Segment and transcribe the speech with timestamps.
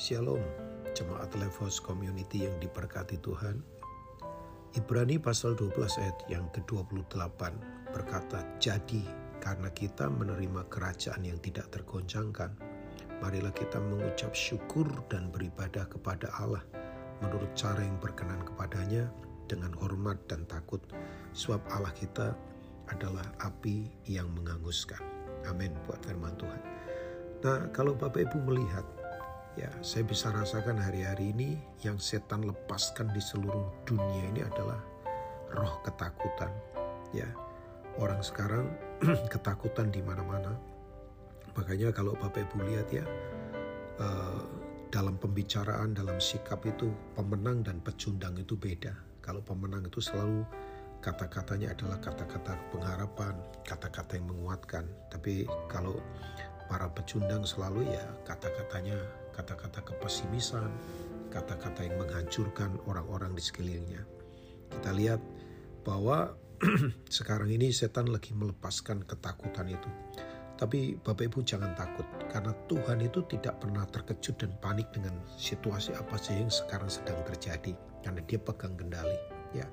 [0.00, 0.40] Shalom,
[0.96, 3.60] jemaat Levos Community yang diberkati Tuhan.
[4.72, 7.36] Ibrani pasal 12 ayat yang ke-28
[7.92, 9.04] berkata, Jadi
[9.44, 12.48] karena kita menerima kerajaan yang tidak tergoncangkan,
[13.20, 16.64] marilah kita mengucap syukur dan beribadah kepada Allah
[17.20, 19.04] menurut cara yang berkenan kepadanya
[19.52, 20.80] dengan hormat dan takut,
[21.36, 22.32] sebab Allah kita
[22.88, 25.04] adalah api yang menghanguskan.
[25.44, 26.62] Amin buat firman Tuhan.
[27.44, 28.84] Nah, kalau Bapak Ibu melihat
[29.58, 34.78] Ya, saya bisa rasakan hari-hari ini yang setan lepaskan di seluruh dunia ini adalah
[35.50, 36.54] roh ketakutan.
[37.10, 37.26] Ya,
[37.98, 38.70] orang sekarang
[39.32, 40.54] ketakutan di mana-mana.
[41.58, 43.02] Makanya kalau Bapak Ibu lihat ya,
[43.98, 44.46] uh,
[44.94, 48.94] dalam pembicaraan, dalam sikap itu pemenang dan pecundang itu beda.
[49.18, 50.46] Kalau pemenang itu selalu
[51.02, 53.34] kata-katanya adalah kata-kata pengharapan,
[53.66, 54.86] kata-kata yang menguatkan.
[55.10, 55.98] Tapi kalau
[56.70, 58.94] para pecundang selalu ya kata-katanya
[59.40, 60.68] kata-kata kepesimisan,
[61.32, 64.04] kata-kata yang menghancurkan orang-orang di sekelilingnya.
[64.68, 65.20] Kita lihat
[65.80, 66.36] bahwa
[67.08, 69.88] sekarang ini setan lagi melepaskan ketakutan itu.
[70.60, 75.96] Tapi Bapak Ibu jangan takut karena Tuhan itu tidak pernah terkejut dan panik dengan situasi
[75.96, 77.72] apa saja yang sekarang sedang terjadi
[78.04, 79.16] karena dia pegang kendali
[79.56, 79.64] ya.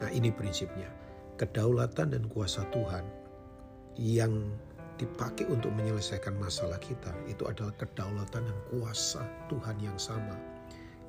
[0.00, 0.88] Nah, ini prinsipnya.
[1.36, 3.04] Kedaulatan dan kuasa Tuhan
[4.00, 4.32] yang
[5.00, 10.36] dipakai untuk menyelesaikan masalah kita itu adalah kedaulatan dan kuasa Tuhan yang sama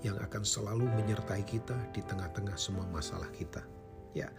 [0.01, 3.61] yang akan selalu menyertai kita di tengah-tengah semua masalah kita.
[4.17, 4.31] Ya,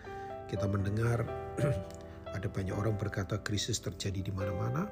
[0.50, 1.22] kita mendengar
[2.36, 4.90] ada banyak orang berkata krisis terjadi di mana-mana.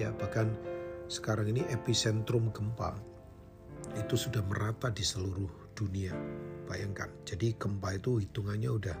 [0.00, 0.54] Ya, bahkan
[1.10, 2.96] sekarang ini epicentrum gempa
[3.98, 6.16] itu sudah merata di seluruh dunia.
[6.64, 7.12] Bayangkan.
[7.28, 8.96] Jadi gempa itu hitungannya udah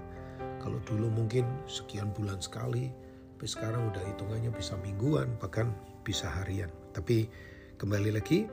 [0.60, 2.92] kalau dulu mungkin sekian bulan sekali,
[3.36, 5.68] tapi sekarang udah hitungannya bisa mingguan bahkan
[6.08, 6.72] bisa harian.
[6.96, 7.28] Tapi
[7.76, 8.48] kembali lagi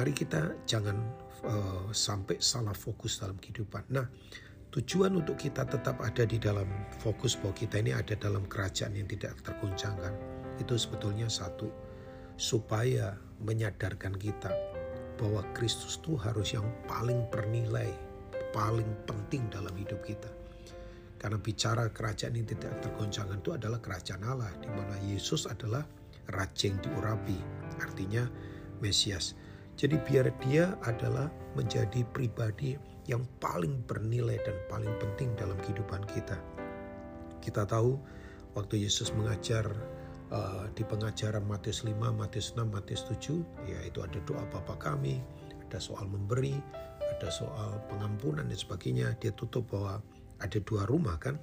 [0.00, 0.96] mari kita jangan
[1.44, 3.84] uh, sampai salah fokus dalam kehidupan.
[3.92, 4.08] Nah
[4.72, 6.64] tujuan untuk kita tetap ada di dalam
[7.04, 10.16] fokus bahwa kita ini ada dalam kerajaan yang tidak tergoncangkan.
[10.56, 11.68] Itu sebetulnya satu.
[12.40, 13.12] Supaya
[13.44, 14.48] menyadarkan kita
[15.20, 17.92] bahwa Kristus itu harus yang paling bernilai,
[18.56, 20.32] paling penting dalam hidup kita.
[21.24, 25.80] Karena bicara kerajaan yang tidak tergoncangkan itu adalah kerajaan Allah di mana Yesus adalah
[26.28, 27.40] raja yang diurapi,
[27.80, 28.28] artinya
[28.84, 29.32] Mesias.
[29.72, 32.76] Jadi biar dia adalah menjadi pribadi
[33.08, 36.36] yang paling bernilai dan paling penting dalam kehidupan kita.
[37.40, 37.96] Kita tahu
[38.52, 39.64] waktu Yesus mengajar
[40.28, 45.24] uh, di pengajaran Matius 5, Matius 6, Matius 7, ya itu ada doa Bapa kami,
[45.72, 46.60] ada soal memberi,
[47.16, 49.16] ada soal pengampunan dan sebagainya.
[49.24, 50.04] Dia tutup bahwa
[50.44, 51.40] ada dua rumah kan.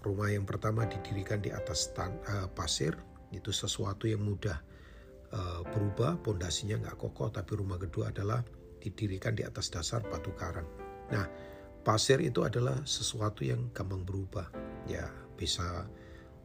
[0.00, 2.96] Rumah yang pertama didirikan di atas tan, uh, pasir,
[3.30, 4.58] itu sesuatu yang mudah
[5.30, 7.30] uh, berubah, pondasinya nggak kokoh.
[7.30, 8.42] Tapi rumah kedua adalah
[8.80, 10.66] didirikan di atas dasar batu karang.
[11.12, 11.28] Nah,
[11.84, 14.48] pasir itu adalah sesuatu yang gampang berubah.
[14.88, 15.06] Ya,
[15.36, 15.84] bisa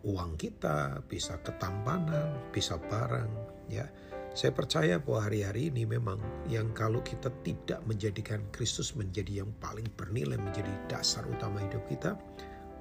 [0.06, 3.32] uang kita, bisa ketampanan, bisa barang,
[3.72, 3.88] ya.
[4.36, 6.20] Saya percaya bahwa hari-hari ini memang
[6.52, 12.20] yang kalau kita tidak menjadikan Kristus menjadi yang paling bernilai, menjadi dasar utama hidup kita,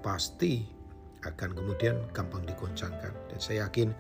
[0.03, 0.67] pasti
[1.23, 3.15] akan kemudian gampang digoncangkan.
[3.31, 3.95] Dan saya yakin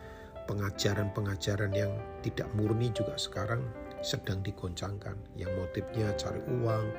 [0.50, 1.94] pengajaran-pengajaran yang
[2.26, 3.62] tidak murni juga sekarang
[4.03, 5.14] sedang digoncangkan.
[5.38, 6.91] Yang motifnya cari uang,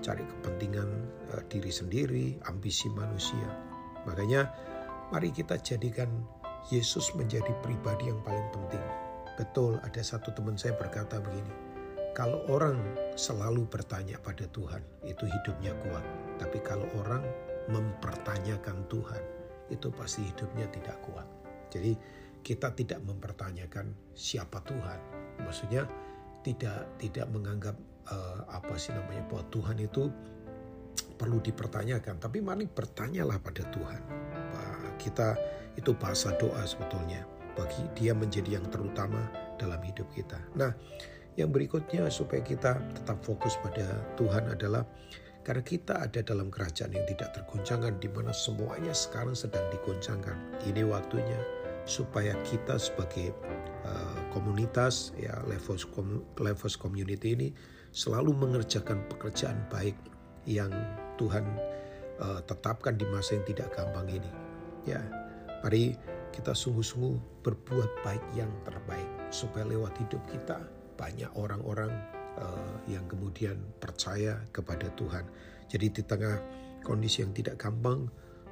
[0.00, 0.88] cari kepentingan
[1.36, 3.52] uh, diri sendiri, ambisi manusia.
[4.08, 4.48] Makanya
[5.12, 6.08] mari kita jadikan
[6.72, 9.07] Yesus menjadi pribadi yang paling penting
[9.38, 11.54] Betul, ada satu teman saya berkata begini,
[12.10, 12.74] kalau orang
[13.14, 16.02] selalu bertanya pada Tuhan, itu hidupnya kuat.
[16.42, 17.22] Tapi kalau orang
[17.70, 19.22] mempertanyakan Tuhan,
[19.70, 21.22] itu pasti hidupnya tidak kuat.
[21.70, 21.94] Jadi
[22.42, 24.98] kita tidak mempertanyakan siapa Tuhan.
[25.46, 25.86] Maksudnya
[26.42, 27.78] tidak tidak menganggap
[28.10, 30.10] uh, apa sih namanya bahwa Tuhan itu
[31.14, 34.02] perlu dipertanyakan, tapi mari bertanyalah pada Tuhan.
[34.98, 35.38] Kita
[35.78, 39.18] itu bahasa doa sebetulnya bagi dia menjadi yang terutama
[39.58, 40.38] dalam hidup kita.
[40.54, 40.70] Nah,
[41.34, 44.86] yang berikutnya supaya kita tetap fokus pada Tuhan adalah
[45.42, 50.36] karena kita ada dalam kerajaan yang tidak tergoncangkan di mana semuanya sekarang sedang digoncangkan.
[50.70, 51.40] Ini waktunya
[51.88, 53.32] supaya kita sebagai
[53.88, 55.88] uh, komunitas ya Levos
[56.36, 57.48] Levos Community ini
[57.96, 59.96] selalu mengerjakan pekerjaan baik
[60.44, 60.68] yang
[61.16, 61.48] Tuhan
[62.20, 64.30] uh, tetapkan di masa yang tidak gampang ini.
[64.84, 65.00] Ya,
[65.64, 65.96] mari
[66.30, 70.60] kita sungguh-sungguh berbuat baik yang terbaik supaya lewat hidup kita
[70.98, 71.90] banyak orang-orang
[72.38, 75.24] uh, yang kemudian percaya kepada Tuhan.
[75.68, 76.40] Jadi di tengah
[76.82, 78.08] kondisi yang tidak gampang,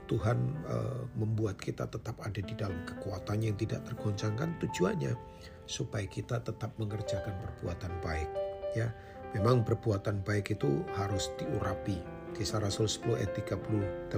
[0.06, 0.38] Tuhan
[0.70, 5.18] uh, membuat kita tetap ada di dalam kekuatannya yang tidak tergoncangkan tujuannya
[5.66, 8.30] supaya kita tetap mengerjakan perbuatan baik
[8.78, 8.86] ya
[9.34, 11.98] Memang perbuatan baik itu harus diurapi.
[12.32, 14.08] Kisah Rasul 10 ayat 38,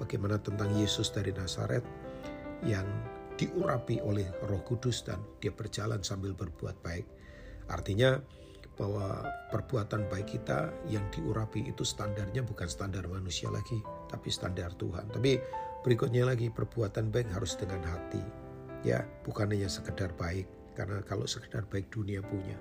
[0.00, 1.84] bagaimana tentang Yesus dari Nazaret
[2.64, 2.86] yang
[3.38, 7.06] diurapi oleh roh kudus dan dia berjalan sambil berbuat baik.
[7.70, 8.18] Artinya
[8.78, 15.10] bahwa perbuatan baik kita yang diurapi itu standarnya bukan standar manusia lagi, tapi standar Tuhan.
[15.10, 15.38] Tapi
[15.82, 18.22] berikutnya lagi perbuatan baik harus dengan hati.
[18.86, 20.46] Ya, bukan hanya sekedar baik,
[20.78, 22.54] karena kalau sekedar baik dunia punya.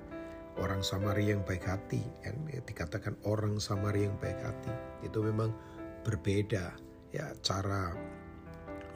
[0.58, 4.74] Orang Samaria yang baik hati, kan dikatakan orang Samaria yang baik hati,
[5.06, 5.54] itu memang
[6.02, 6.74] berbeda
[7.14, 7.94] ya cara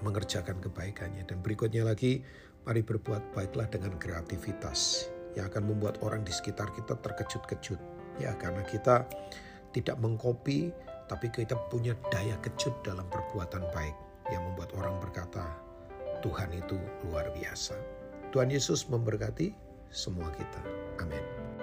[0.02, 1.24] mengerjakan kebaikannya.
[1.26, 2.22] Dan berikutnya lagi,
[2.68, 7.80] mari berbuat baiklah dengan kreativitas yang akan membuat orang di sekitar kita terkejut-kejut.
[8.20, 9.08] Ya, karena kita
[9.72, 10.76] tidak mengkopi,
[11.08, 13.96] tapi kita punya daya kejut dalam perbuatan baik
[14.30, 15.48] yang membuat orang berkata,
[16.22, 16.78] Tuhan itu
[17.08, 17.76] luar biasa.
[18.32, 19.52] Tuhan Yesus memberkati
[19.92, 20.62] semua kita.
[21.04, 21.61] Amin.